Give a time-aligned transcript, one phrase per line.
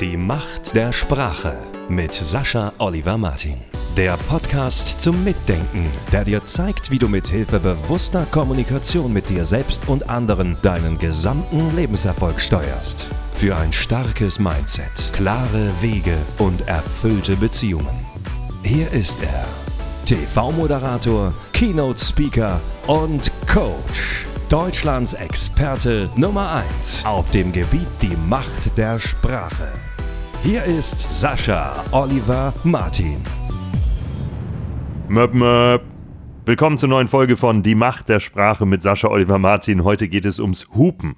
[0.00, 3.56] Die Macht der Sprache mit Sascha Oliver Martin.
[3.96, 9.44] Der Podcast zum Mitdenken, der dir zeigt, wie du mit Hilfe bewusster Kommunikation mit dir
[9.44, 13.08] selbst und anderen deinen gesamten Lebenserfolg steuerst.
[13.34, 18.06] Für ein starkes Mindset, klare Wege und erfüllte Beziehungen.
[18.62, 19.46] Hier ist er,
[20.04, 24.26] TV-Moderator, Keynote-Speaker und Coach.
[24.48, 29.72] Deutschlands Experte Nummer 1 auf dem Gebiet die Macht der Sprache.
[30.44, 33.16] Hier ist Sascha Oliver Martin.
[35.08, 35.82] Möp, möp.
[36.46, 39.82] Willkommen zur neuen Folge von Die Macht der Sprache mit Sascha Oliver Martin.
[39.82, 41.16] Heute geht es ums Hupen.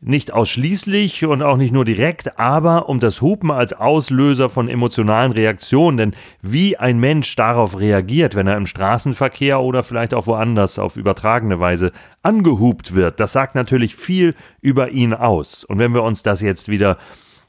[0.00, 5.30] Nicht ausschließlich und auch nicht nur direkt, aber um das Hupen als Auslöser von emotionalen
[5.30, 5.96] Reaktionen.
[5.96, 10.96] Denn wie ein Mensch darauf reagiert, wenn er im Straßenverkehr oder vielleicht auch woanders auf
[10.96, 15.62] übertragene Weise angehupt wird, das sagt natürlich viel über ihn aus.
[15.62, 16.98] Und wenn wir uns das jetzt wieder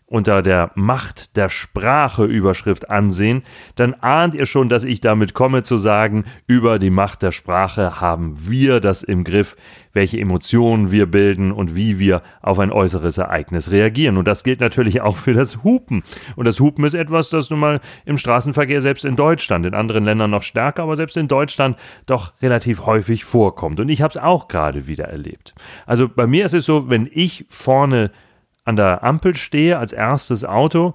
[0.06, 3.44] unter der Macht der Sprache Überschrift ansehen,
[3.76, 8.00] dann ahnt ihr schon, dass ich damit komme zu sagen, über die Macht der Sprache
[8.00, 9.56] haben wir das im Griff,
[9.94, 14.18] welche Emotionen wir bilden und wie wir auf ein äußeres Ereignis reagieren.
[14.18, 16.04] Und das gilt natürlich auch für das Hupen.
[16.36, 20.04] Und das Hupen ist etwas, das nun mal im Straßenverkehr selbst in Deutschland, in anderen
[20.04, 23.80] Ländern noch stärker, aber selbst in Deutschland doch relativ häufig vorkommt.
[23.80, 25.54] Und ich habe es auch gerade wieder erlebt.
[25.86, 28.12] Also bei mir ist es so, wenn ich vorne
[28.66, 30.94] an der Ampel stehe als erstes Auto,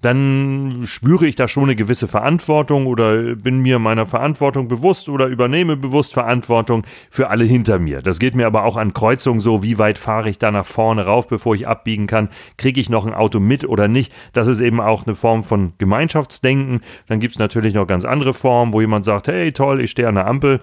[0.00, 5.26] dann spüre ich da schon eine gewisse Verantwortung oder bin mir meiner Verantwortung bewusst oder
[5.26, 8.00] übernehme bewusst Verantwortung für alle hinter mir.
[8.00, 11.04] Das geht mir aber auch an Kreuzungen so, wie weit fahre ich da nach vorne
[11.04, 14.12] rauf, bevor ich abbiegen kann, kriege ich noch ein Auto mit oder nicht.
[14.32, 16.80] Das ist eben auch eine Form von Gemeinschaftsdenken.
[17.06, 20.08] Dann gibt es natürlich noch ganz andere Formen, wo jemand sagt, hey toll, ich stehe
[20.08, 20.62] an der Ampel,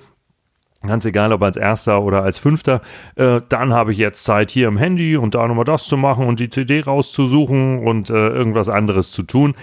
[0.88, 2.82] Ganz egal, ob als erster oder als fünfter,
[3.16, 6.26] äh, dann habe ich jetzt Zeit hier im Handy und da nochmal das zu machen
[6.26, 9.56] und die CD rauszusuchen und äh, irgendwas anderes zu tun.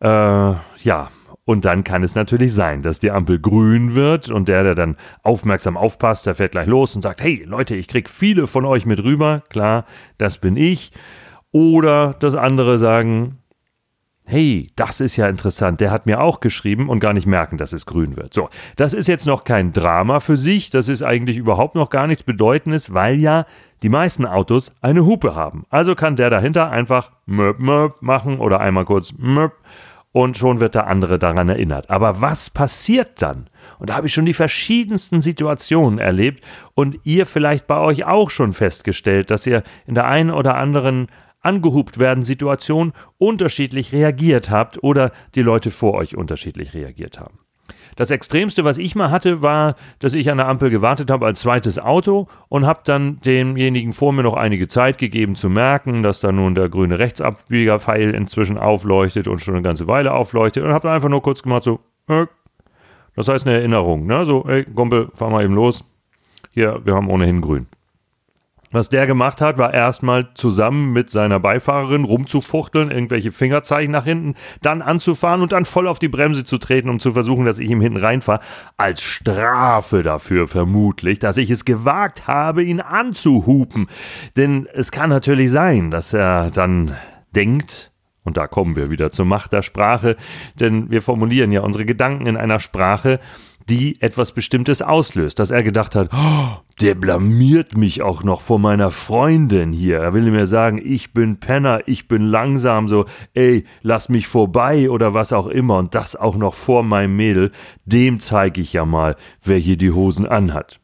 [0.00, 1.10] Äh, ja,
[1.44, 4.96] und dann kann es natürlich sein, dass die Ampel grün wird und der, der dann
[5.24, 8.86] aufmerksam aufpasst, der fährt gleich los und sagt, hey Leute, ich krieg viele von euch
[8.86, 9.42] mit rüber.
[9.48, 9.84] Klar,
[10.16, 10.92] das bin ich.
[11.50, 13.39] Oder das andere sagen,
[14.30, 17.72] hey, das ist ja interessant, der hat mir auch geschrieben und gar nicht merken, dass
[17.72, 18.32] es grün wird.
[18.32, 22.06] So, das ist jetzt noch kein Drama für sich, das ist eigentlich überhaupt noch gar
[22.06, 23.44] nichts Bedeutendes, weil ja
[23.82, 25.64] die meisten Autos eine Hupe haben.
[25.68, 29.52] Also kann der dahinter einfach möp möp machen oder einmal kurz möp
[30.12, 31.90] und schon wird der andere daran erinnert.
[31.90, 33.48] Aber was passiert dann?
[33.78, 38.30] Und da habe ich schon die verschiedensten Situationen erlebt und ihr vielleicht bei euch auch
[38.30, 41.08] schon festgestellt, dass ihr in der einen oder anderen
[41.40, 47.38] angehupt werden Situation unterschiedlich reagiert habt oder die Leute vor euch unterschiedlich reagiert haben.
[47.96, 51.40] Das Extremste, was ich mal hatte, war, dass ich an der Ampel gewartet habe als
[51.40, 56.20] zweites Auto und habe dann demjenigen vor mir noch einige Zeit gegeben zu merken, dass
[56.20, 60.88] da nun der grüne Rechtsabbiegerpfeil inzwischen aufleuchtet und schon eine ganze Weile aufleuchtet und habe
[60.88, 62.26] dann einfach nur kurz gemacht so, äh,
[63.16, 64.24] das heißt eine Erinnerung, ne?
[64.24, 65.84] So, ey, Kumpel, fahr mal eben los.
[66.52, 67.66] Hier, wir haben ohnehin grün.
[68.72, 74.36] Was der gemacht hat, war erstmal zusammen mit seiner Beifahrerin rumzufuchteln, irgendwelche Fingerzeichen nach hinten,
[74.62, 77.68] dann anzufahren und dann voll auf die Bremse zu treten, um zu versuchen, dass ich
[77.68, 78.40] ihm hinten reinfahre.
[78.76, 83.88] Als Strafe dafür vermutlich, dass ich es gewagt habe, ihn anzuhupen.
[84.36, 86.94] Denn es kann natürlich sein, dass er dann
[87.34, 87.90] denkt,
[88.22, 90.16] und da kommen wir wieder zur Macht der Sprache,
[90.54, 93.18] denn wir formulieren ja unsere Gedanken in einer Sprache,
[93.70, 98.58] die etwas Bestimmtes auslöst, dass er gedacht hat, oh, der blamiert mich auch noch vor
[98.58, 99.98] meiner Freundin hier.
[99.98, 104.90] Er will mir sagen, ich bin Penner, ich bin langsam, so, ey, lass mich vorbei
[104.90, 107.52] oder was auch immer und das auch noch vor meinem Mädel,
[107.84, 109.14] dem zeige ich ja mal,
[109.44, 110.80] wer hier die Hosen anhat.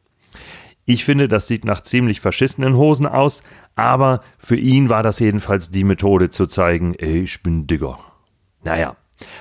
[0.85, 3.43] Ich finde, das sieht nach ziemlich verschissenen Hosen aus,
[3.75, 7.99] aber für ihn war das jedenfalls die Methode zu zeigen, ey, ich bin Digger.
[8.63, 8.95] Naja,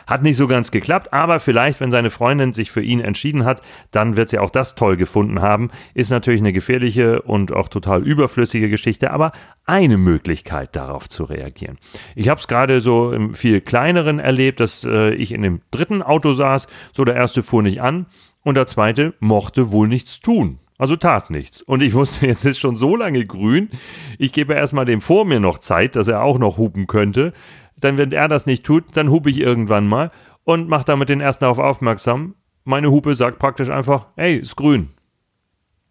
[0.06, 3.62] hat nicht so ganz geklappt, aber vielleicht, wenn seine Freundin sich für ihn entschieden hat,
[3.90, 5.70] dann wird sie auch das toll gefunden haben.
[5.94, 9.32] Ist natürlich eine gefährliche und auch total überflüssige Geschichte, aber
[9.64, 11.78] eine Möglichkeit darauf zu reagieren.
[12.14, 16.02] Ich habe es gerade so im viel kleineren erlebt, dass äh, ich in dem dritten
[16.02, 18.06] Auto saß, so der erste fuhr nicht an
[18.42, 20.60] und der zweite mochte wohl nichts tun.
[20.78, 21.62] Also tat nichts.
[21.62, 23.70] Und ich wusste, jetzt ist schon so lange grün.
[24.18, 27.32] Ich gebe erstmal dem vor mir noch Zeit, dass er auch noch hupen könnte.
[27.78, 30.10] Dann, wenn er das nicht tut, dann hupe ich irgendwann mal
[30.44, 32.34] und mache damit den ersten darauf aufmerksam.
[32.64, 34.90] Meine Hupe sagt praktisch einfach, hey, ist grün.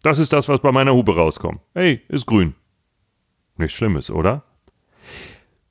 [0.02, 1.60] Das ist das, was bei meiner Hupe rauskommt.
[1.74, 2.54] Hey, ist grün.
[3.56, 4.44] Nichts Schlimmes, oder?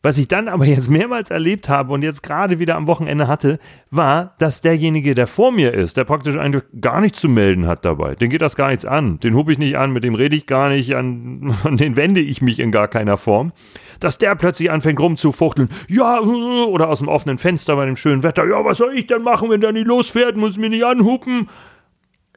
[0.05, 3.57] Was ich dann aber jetzt mehrmals erlebt habe und jetzt gerade wieder am Wochenende hatte,
[3.89, 7.85] war, dass derjenige, der vor mir ist, der praktisch eigentlich gar nichts zu melden hat
[7.85, 10.35] dabei, den geht das gar nichts an, den hub ich nicht an, mit dem rede
[10.35, 13.51] ich gar nicht, an, an den wende ich mich in gar keiner Form,
[13.99, 18.45] dass der plötzlich anfängt rumzufuchteln, ja, oder aus dem offenen Fenster bei dem schönen Wetter,
[18.45, 21.49] ja, was soll ich denn machen, wenn der nicht losfährt, muss mich nicht anhupen.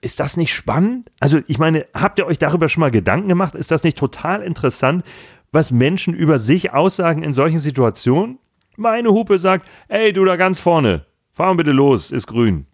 [0.00, 1.10] Ist das nicht spannend?
[1.18, 3.56] Also, ich meine, habt ihr euch darüber schon mal Gedanken gemacht?
[3.56, 5.04] Ist das nicht total interessant,
[5.52, 8.38] was Menschen über sich aussagen in solchen Situationen?
[8.76, 12.66] Meine Hupe sagt, ey, du da ganz vorne, fahr bitte los, ist grün.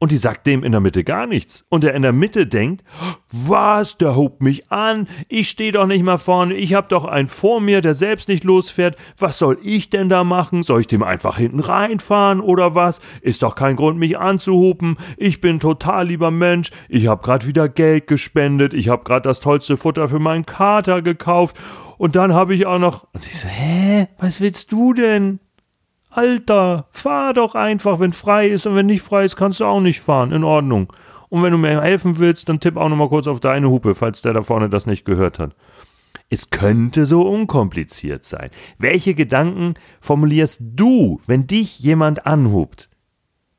[0.00, 1.64] Und die sagt dem in der Mitte gar nichts.
[1.68, 2.84] Und der in der Mitte denkt,
[3.32, 7.26] was, der hobt mich an, ich stehe doch nicht mal vorne, ich hab doch einen
[7.26, 10.62] vor mir, der selbst nicht losfährt, was soll ich denn da machen?
[10.62, 13.00] Soll ich dem einfach hinten reinfahren oder was?
[13.22, 17.68] Ist doch kein Grund, mich anzuhupen, ich bin total lieber Mensch, ich hab grad wieder
[17.68, 21.56] Geld gespendet, ich hab grad das tollste Futter für meinen Kater gekauft
[21.96, 23.08] und dann hab ich auch noch...
[23.12, 25.40] Und ich so, hä, was willst du denn?
[26.10, 29.80] Alter, fahr doch einfach, wenn frei ist und wenn nicht frei ist, kannst du auch
[29.80, 30.32] nicht fahren.
[30.32, 30.92] In Ordnung.
[31.28, 34.22] Und wenn du mir helfen willst, dann tipp auch nochmal kurz auf deine Hupe, falls
[34.22, 35.54] der da vorne das nicht gehört hat.
[36.30, 38.50] Es könnte so unkompliziert sein.
[38.78, 42.88] Welche Gedanken formulierst du, wenn dich jemand anhubt?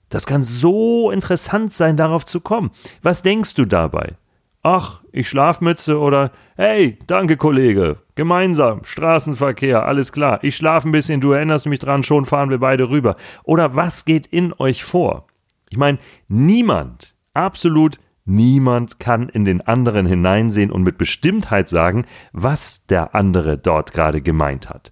[0.10, 2.72] Das kann so interessant sein, darauf zu kommen.
[3.02, 4.16] Was denkst du dabei?
[4.62, 11.22] Ach, ich Schlafmütze oder Hey, danke Kollege, gemeinsam, Straßenverkehr, alles klar, ich schlafe ein bisschen,
[11.22, 13.16] du erinnerst mich dran, schon fahren wir beide rüber.
[13.44, 15.28] Oder was geht in euch vor?
[15.70, 22.86] Ich meine, niemand, absolut niemand kann in den anderen hineinsehen und mit Bestimmtheit sagen, was
[22.88, 24.92] der andere dort gerade gemeint hat.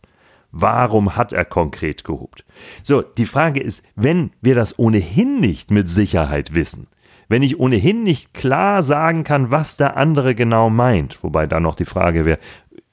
[0.54, 2.46] Warum hat er konkret gehupt?
[2.82, 6.88] So, die Frage ist, wenn wir das ohnehin nicht mit Sicherheit wissen,
[7.30, 11.76] wenn ich ohnehin nicht klar sagen kann, was der andere genau meint, wobei dann noch
[11.76, 12.40] die Frage wäre,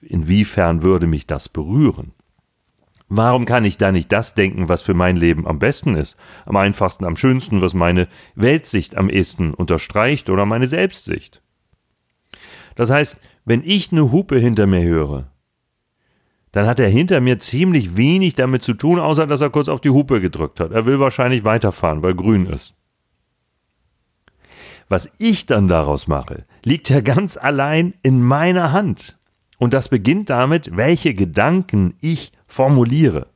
[0.04, 2.12] inwiefern würde mich das berühren?
[3.08, 6.16] Warum kann ich da nicht das denken, was für mein Leben am besten ist,
[6.46, 11.42] am einfachsten, am schönsten, was meine Weltsicht am ehesten unterstreicht oder meine Selbstsicht?
[12.76, 15.30] Das heißt, wenn ich eine Hupe hinter mir höre,
[16.50, 19.80] dann hat er hinter mir ziemlich wenig damit zu tun, außer dass er kurz auf
[19.80, 20.70] die Hupe gedrückt hat.
[20.70, 22.74] Er will wahrscheinlich weiterfahren, weil grün ist.
[24.88, 29.18] Was ich dann daraus mache, liegt ja ganz allein in meiner Hand.
[29.58, 33.28] Und das beginnt damit, welche Gedanken ich formuliere.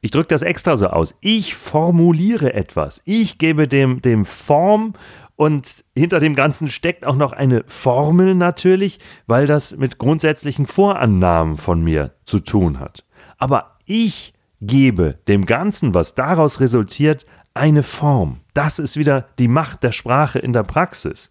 [0.00, 1.14] Ich drücke das extra so aus.
[1.20, 3.02] Ich formuliere etwas.
[3.04, 4.94] Ich gebe dem, dem Form
[5.36, 11.56] und hinter dem Ganzen steckt auch noch eine Formel natürlich, weil das mit grundsätzlichen Vorannahmen
[11.56, 13.04] von mir zu tun hat.
[13.38, 18.40] Aber ich gebe dem Ganzen, was daraus resultiert, eine Form.
[18.54, 21.30] Das ist wieder die Macht der Sprache in der Praxis.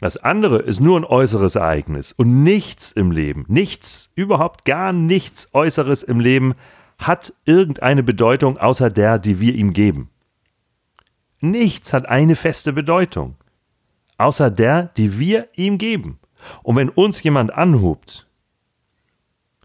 [0.00, 5.50] Das andere ist nur ein äußeres Ereignis und nichts im Leben, nichts, überhaupt gar nichts
[5.52, 6.54] Äußeres im Leben
[6.98, 10.10] hat irgendeine Bedeutung außer der, die wir ihm geben.
[11.40, 13.36] Nichts hat eine feste Bedeutung,
[14.18, 16.18] außer der, die wir ihm geben.
[16.62, 18.28] Und wenn uns jemand anhubt,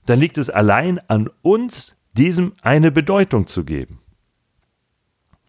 [0.06, 4.00] dann liegt es allein an uns, diesem eine Bedeutung zu geben.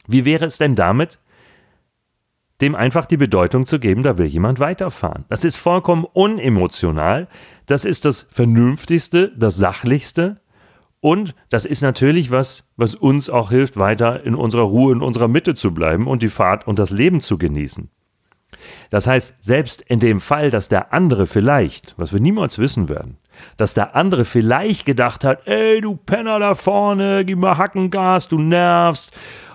[0.07, 1.19] Wie wäre es denn damit,
[2.61, 5.25] dem einfach die Bedeutung zu geben, da will jemand weiterfahren.
[5.29, 7.29] Das ist vollkommen unemotional,
[7.67, 10.41] das ist das Vernünftigste, das Sachlichste
[11.01, 15.29] und das ist natürlich was, was uns auch hilft, weiter in unserer Ruhe, in unserer
[15.29, 17.91] Mitte zu bleiben und die Fahrt und das Leben zu genießen.
[18.91, 23.19] Das heißt, selbst in dem Fall, dass der andere vielleicht, was wir niemals wissen werden,
[23.57, 28.39] dass der andere vielleicht gedacht hat, ey, du Penner da vorne, gib mal Hackengas, du
[28.39, 29.13] nervst,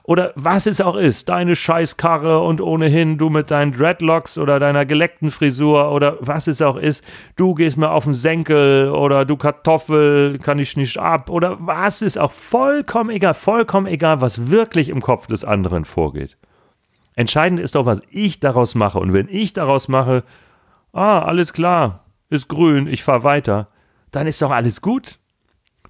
[0.10, 4.84] oder was es auch ist, deine Scheißkarre und ohnehin du mit deinen Dreadlocks oder deiner
[4.88, 7.04] geleckten Frisur oder was es auch ist,
[7.36, 12.02] du gehst mir auf den Senkel oder du Kartoffel, kann ich nicht ab oder was
[12.02, 16.38] ist auch vollkommen egal, vollkommen egal, was wirklich im Kopf des anderen vorgeht.
[17.14, 20.24] Entscheidend ist doch, was ich daraus mache und wenn ich daraus mache,
[20.92, 23.68] ah, alles klar, ist grün, ich fahr weiter,
[24.10, 25.20] dann ist doch alles gut.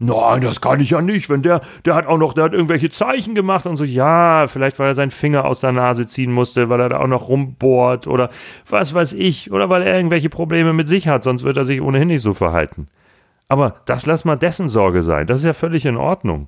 [0.01, 2.89] Nein, das kann ich ja nicht, wenn der, der hat auch noch, der hat irgendwelche
[2.89, 6.69] Zeichen gemacht und so, ja, vielleicht weil er seinen Finger aus der Nase ziehen musste,
[6.69, 8.29] weil er da auch noch rumbohrt oder
[8.69, 11.81] was weiß ich, oder weil er irgendwelche Probleme mit sich hat, sonst wird er sich
[11.81, 12.87] ohnehin nicht so verhalten.
[13.49, 16.47] Aber das lass mal dessen Sorge sein, das ist ja völlig in Ordnung.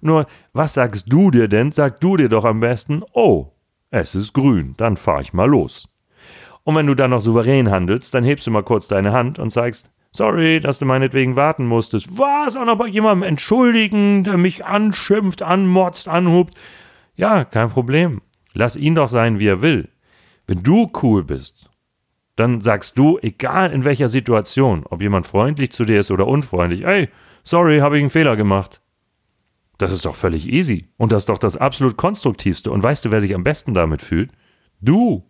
[0.00, 1.72] Nur, was sagst du dir denn?
[1.72, 3.48] Sag du dir doch am besten, oh,
[3.90, 5.88] es ist grün, dann fahr ich mal los.
[6.62, 9.50] Und wenn du dann noch souverän handelst, dann hebst du mal kurz deine Hand und
[9.50, 12.18] sagst, Sorry, dass du meinetwegen warten musstest.
[12.18, 12.56] Was?
[12.56, 16.54] Auch noch bei jemandem entschuldigen, der mich anschimpft, anmotzt, anhubt.
[17.16, 18.22] Ja, kein Problem.
[18.52, 19.88] Lass ihn doch sein, wie er will.
[20.46, 21.68] Wenn du cool bist,
[22.36, 26.84] dann sagst du, egal in welcher Situation, ob jemand freundlich zu dir ist oder unfreundlich,
[26.84, 27.08] ey,
[27.44, 28.80] Sorry, habe ich einen Fehler gemacht.
[29.76, 30.88] Das ist doch völlig easy.
[30.96, 32.70] Und das ist doch das absolut konstruktivste.
[32.70, 34.32] Und weißt du, wer sich am besten damit fühlt?
[34.80, 35.24] Du.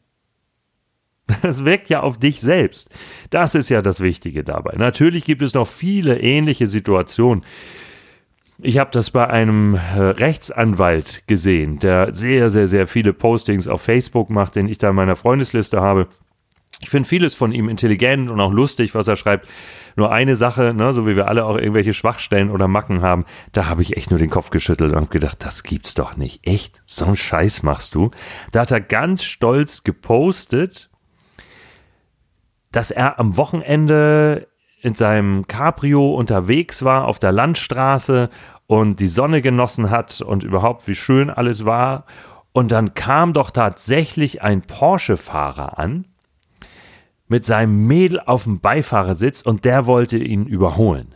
[1.43, 2.95] Das wirkt ja auf dich selbst.
[3.31, 4.75] Das ist ja das Wichtige dabei.
[4.77, 7.45] Natürlich gibt es noch viele ähnliche Situationen.
[8.59, 13.83] Ich habe das bei einem äh, Rechtsanwalt gesehen, der sehr, sehr, sehr viele Postings auf
[13.83, 16.09] Facebook macht, den ich da in meiner Freundesliste habe.
[16.81, 19.49] Ich finde vieles von ihm intelligent und auch lustig, was er schreibt.
[19.97, 23.67] Nur eine Sache, ne, so wie wir alle auch irgendwelche Schwachstellen oder Macken haben, da
[23.67, 26.47] habe ich echt nur den Kopf geschüttelt und gedacht, das gibt's doch nicht.
[26.47, 26.83] Echt?
[26.85, 28.11] So einen Scheiß machst du?
[28.53, 30.91] Da hat er ganz stolz gepostet,
[32.75, 34.49] dass er am Wochenende
[34.83, 38.31] in seinem Cabrio unterwegs war auf der Landstraße
[38.67, 42.05] und die Sonne genossen hat und überhaupt wie schön alles war.
[42.53, 46.07] Und dann kam doch tatsächlich ein Porsche-Fahrer an
[47.29, 51.15] mit seinem Mädel auf dem Beifahrersitz und der wollte ihn überholen.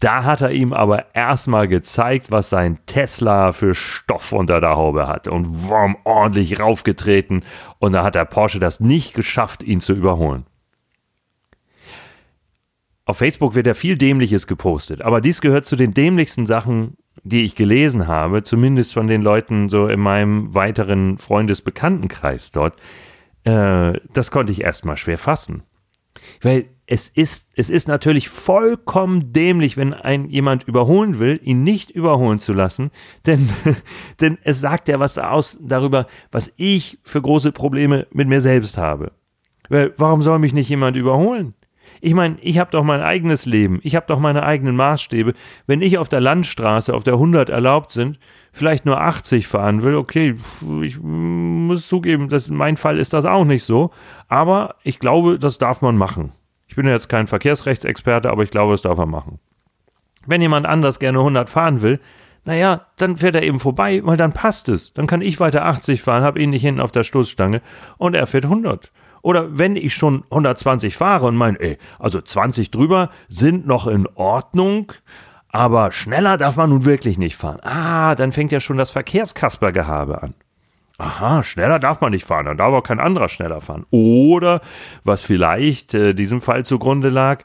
[0.00, 5.06] Da hat er ihm aber erstmal gezeigt, was sein Tesla für Stoff unter der Haube
[5.06, 7.44] hat und warm ordentlich raufgetreten
[7.78, 10.46] und da hat der Porsche das nicht geschafft, ihn zu überholen.
[13.06, 17.44] Auf Facebook wird ja viel Dämliches gepostet, aber dies gehört zu den dämlichsten Sachen, die
[17.44, 22.80] ich gelesen habe, zumindest von den Leuten so in meinem weiteren Freundesbekanntenkreis dort,
[23.44, 25.62] äh, das konnte ich erstmal schwer fassen.
[26.40, 31.90] Weil es ist, es ist natürlich vollkommen dämlich, wenn ein jemand überholen will, ihn nicht
[31.90, 32.90] überholen zu lassen,
[33.26, 33.48] denn,
[34.20, 38.78] denn es sagt ja was aus darüber, was ich für große Probleme mit mir selbst
[38.78, 39.12] habe.
[39.68, 41.54] Weil, warum soll mich nicht jemand überholen?
[42.00, 45.34] Ich meine, ich habe doch mein eigenes Leben, ich habe doch meine eigenen Maßstäbe.
[45.66, 48.18] Wenn ich auf der Landstraße auf der 100 erlaubt sind,
[48.52, 50.36] vielleicht nur 80 fahren will, okay,
[50.82, 53.90] ich muss zugeben, dass in meinem Fall ist das auch nicht so,
[54.28, 56.32] aber ich glaube, das darf man machen.
[56.66, 59.38] Ich bin jetzt kein Verkehrsrechtsexperte, aber ich glaube, das darf man machen.
[60.26, 62.00] Wenn jemand anders gerne 100 fahren will,
[62.44, 64.92] naja, dann fährt er eben vorbei, weil dann passt es.
[64.92, 67.62] Dann kann ich weiter 80 fahren, habe ihn nicht hinten auf der Stoßstange
[67.96, 68.92] und er fährt 100.
[69.24, 74.06] Oder wenn ich schon 120 fahre und meine, ey, also 20 drüber sind noch in
[74.16, 74.92] Ordnung,
[75.48, 77.60] aber schneller darf man nun wirklich nicht fahren.
[77.62, 80.34] Ah, dann fängt ja schon das Verkehrskaspergehabe an.
[80.98, 83.86] Aha, schneller darf man nicht fahren, dann darf auch kein anderer schneller fahren.
[83.90, 84.60] Oder,
[85.04, 87.44] was vielleicht äh, diesem Fall zugrunde lag,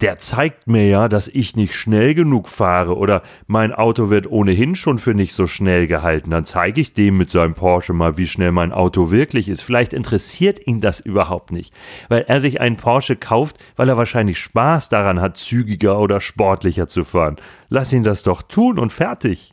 [0.00, 4.74] der zeigt mir ja, dass ich nicht schnell genug fahre oder mein Auto wird ohnehin
[4.74, 6.30] schon für nicht so schnell gehalten.
[6.30, 9.62] Dann zeige ich dem mit seinem Porsche mal, wie schnell mein Auto wirklich ist.
[9.62, 11.74] Vielleicht interessiert ihn das überhaupt nicht,
[12.08, 16.86] weil er sich einen Porsche kauft, weil er wahrscheinlich Spaß daran hat, zügiger oder sportlicher
[16.86, 17.36] zu fahren.
[17.68, 19.52] Lass ihn das doch tun und fertig.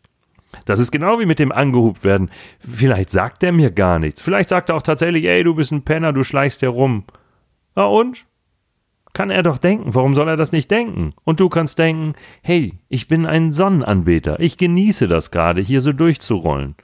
[0.64, 2.30] Das ist genau wie mit dem angehubt werden.
[2.60, 4.22] Vielleicht sagt er mir gar nichts.
[4.22, 7.04] Vielleicht sagt er auch tatsächlich, ey, du bist ein Penner, du schleichst hier rum.
[7.76, 8.26] Na und?
[9.18, 9.96] Kann er doch denken.
[9.96, 11.16] Warum soll er das nicht denken?
[11.24, 14.40] Und du kannst denken, hey, ich bin ein Sonnenanbeter.
[14.40, 16.76] Ich genieße das gerade, hier so durchzurollen.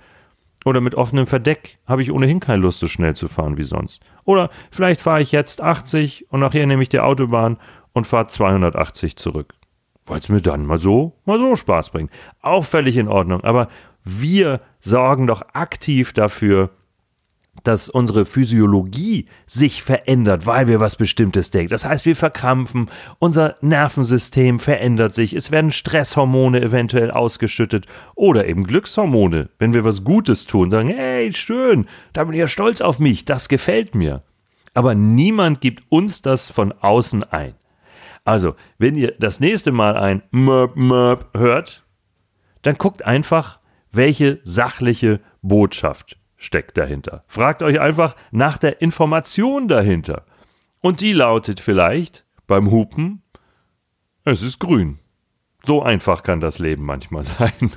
[0.66, 4.02] Oder mit offenem Verdeck habe ich ohnehin keine Lust, so schnell zu fahren wie sonst.
[4.26, 7.58] Oder vielleicht fahre ich jetzt 80 und nachher nehme ich die Autobahn
[7.92, 9.54] und fahre 280 zurück.
[10.08, 12.10] Weil es mir dann mal so, mal so Spaß bringt.
[12.42, 13.44] Auch völlig in Ordnung.
[13.44, 13.68] Aber
[14.04, 16.72] wir sorgen doch aktiv dafür,
[17.64, 21.70] dass unsere Physiologie sich verändert, weil wir was Bestimmtes denken.
[21.70, 22.90] Das heißt, wir verkrampfen,
[23.20, 30.04] unser Nervensystem verändert sich, es werden Stresshormone eventuell ausgeschüttet oder eben Glückshormone, wenn wir was
[30.04, 34.24] Gutes tun, sagen, hey, schön, da bin ich ja stolz auf mich, das gefällt mir.
[34.74, 37.54] Aber niemand gibt uns das von außen ein.
[38.26, 41.84] Also, wenn ihr das nächste Mal ein Möp Möp hört,
[42.62, 43.60] dann guckt einfach,
[43.92, 47.24] welche sachliche Botschaft steckt dahinter.
[47.28, 50.26] Fragt euch einfach nach der Information dahinter.
[50.82, 53.22] Und die lautet vielleicht beim Hupen,
[54.26, 55.00] es ist grün.
[55.66, 57.72] So einfach kann das Leben manchmal sein.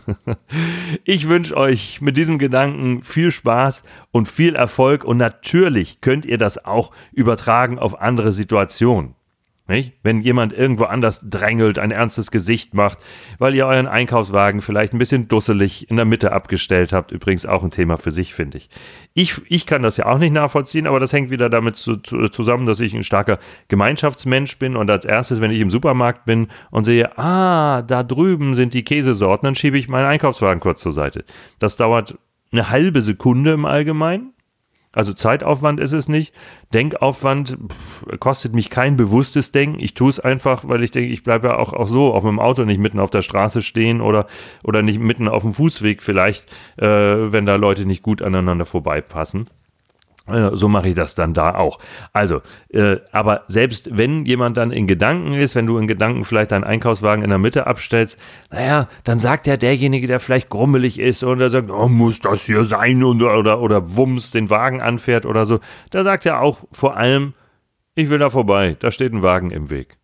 [1.04, 6.38] Ich wünsche euch mit diesem Gedanken viel Spaß und viel Erfolg und natürlich könnt ihr
[6.38, 9.15] das auch übertragen auf andere Situationen.
[9.68, 9.94] Nicht?
[10.04, 12.98] Wenn jemand irgendwo anders drängelt, ein ernstes Gesicht macht,
[13.38, 17.10] weil ihr euren Einkaufswagen vielleicht ein bisschen dusselig in der Mitte abgestellt habt.
[17.10, 18.68] Übrigens auch ein Thema für sich, finde ich.
[19.12, 19.40] ich.
[19.48, 22.66] Ich kann das ja auch nicht nachvollziehen, aber das hängt wieder damit zu, zu, zusammen,
[22.66, 26.84] dass ich ein starker Gemeinschaftsmensch bin und als erstes, wenn ich im Supermarkt bin und
[26.84, 31.24] sehe, ah, da drüben sind die Käsesorten, dann schiebe ich meinen Einkaufswagen kurz zur Seite.
[31.58, 32.16] Das dauert
[32.52, 34.32] eine halbe Sekunde im Allgemeinen
[34.96, 36.34] also Zeitaufwand ist es nicht.
[36.72, 39.78] Denkaufwand pff, kostet mich kein bewusstes Denken.
[39.78, 42.30] Ich tue es einfach, weil ich denke, ich bleibe ja auch, auch so, auch mit
[42.30, 44.26] dem Auto nicht mitten auf der Straße stehen oder,
[44.64, 49.50] oder nicht mitten auf dem Fußweg vielleicht, äh, wenn da Leute nicht gut aneinander vorbeipassen.
[50.28, 51.78] Äh, so mache ich das dann da auch.
[52.12, 52.40] Also,
[52.70, 56.64] äh, aber selbst wenn jemand dann in Gedanken ist, wenn du in Gedanken vielleicht deinen
[56.64, 58.18] Einkaufswagen in der Mitte abstellst,
[58.50, 62.64] naja, dann sagt ja derjenige, der vielleicht grummelig ist oder sagt, oh, muss das hier
[62.64, 66.96] sein oder, oder, oder wumms den Wagen anfährt oder so, da sagt er auch vor
[66.96, 67.34] allem,
[67.94, 69.96] ich will da vorbei, da steht ein Wagen im Weg.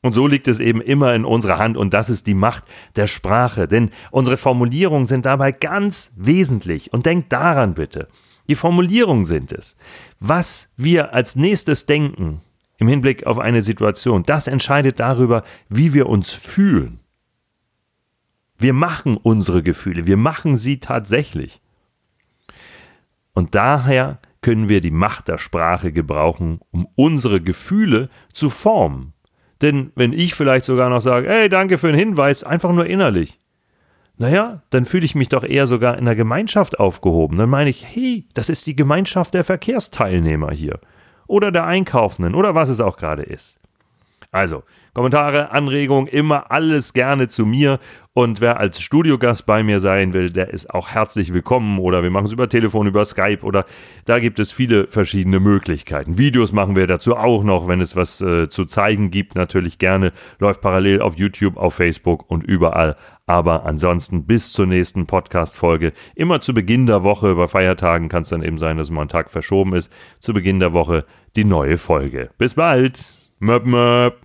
[0.00, 2.64] Und so liegt es eben immer in unserer Hand und das ist die Macht
[2.94, 8.08] der Sprache, denn unsere Formulierungen sind dabei ganz wesentlich und denkt daran bitte.
[8.48, 9.76] Die Formulierungen sind es.
[10.20, 12.40] Was wir als nächstes denken
[12.78, 17.00] im Hinblick auf eine Situation, das entscheidet darüber, wie wir uns fühlen.
[18.56, 21.60] Wir machen unsere Gefühle, wir machen sie tatsächlich.
[23.34, 29.12] Und daher können wir die Macht der Sprache gebrauchen, um unsere Gefühle zu formen.
[29.60, 33.38] Denn wenn ich vielleicht sogar noch sage, hey, danke für den Hinweis, einfach nur innerlich,
[34.18, 37.38] naja, dann fühle ich mich doch eher sogar in der Gemeinschaft aufgehoben.
[37.38, 40.80] Dann meine ich, hey, das ist die Gemeinschaft der Verkehrsteilnehmer hier.
[41.28, 43.60] Oder der Einkaufenden oder was es auch gerade ist.
[44.30, 47.78] Also, Kommentare, Anregungen, immer alles gerne zu mir.
[48.12, 51.78] Und wer als Studiogast bei mir sein will, der ist auch herzlich willkommen.
[51.78, 53.64] Oder wir machen es über Telefon, über Skype oder
[54.04, 56.18] da gibt es viele verschiedene Möglichkeiten.
[56.18, 59.34] Videos machen wir dazu auch noch, wenn es was äh, zu zeigen gibt.
[59.34, 60.12] Natürlich gerne.
[60.40, 62.96] Läuft parallel auf YouTube, auf Facebook und überall.
[63.24, 65.92] Aber ansonsten bis zur nächsten Podcast-Folge.
[66.16, 69.08] Immer zu Beginn der Woche, bei Feiertagen kann es dann eben sein, dass mal ein
[69.08, 69.90] Tag verschoben ist.
[70.18, 71.06] Zu Beginn der Woche
[71.36, 72.30] die neue Folge.
[72.36, 73.17] Bis bald.
[73.40, 74.16] Möp, möp.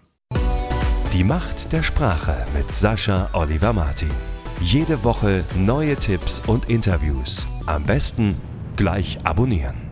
[1.14, 4.10] Die Macht der Sprache mit Sascha Oliver Martin.
[4.60, 7.46] Jede Woche neue Tipps und Interviews.
[7.68, 8.36] Am besten
[8.76, 9.83] gleich abonnieren.